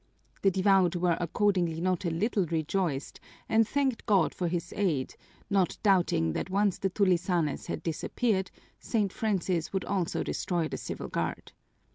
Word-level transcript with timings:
The 0.41 0.49
devout 0.49 0.95
were 0.95 1.15
accordingly 1.19 1.79
not 1.79 2.05
a 2.05 2.09
little 2.09 2.47
rejoiced 2.47 3.19
and 3.47 3.67
thanked 3.67 4.07
God 4.07 4.33
for 4.33 4.49
this 4.49 4.73
aid, 4.75 5.13
not 5.47 5.77
doubting 5.83 6.33
that 6.33 6.49
once 6.49 6.79
the 6.79 6.89
tulisanes 6.89 7.67
had 7.67 7.83
disappeared, 7.83 8.49
St. 8.79 9.13
Francis 9.13 9.71
would 9.73 9.85
also 9.85 10.23
destroy 10.23 10.67
the 10.67 10.77
Civil 10.77 11.07
Guard. 11.07 11.51